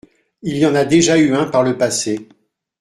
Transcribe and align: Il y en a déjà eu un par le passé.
Il 0.41 0.57
y 0.57 0.65
en 0.65 0.73
a 0.73 0.83
déjà 0.83 1.15
eu 1.19 1.35
un 1.35 1.45
par 1.45 1.61
le 1.61 1.77
passé. 1.77 2.27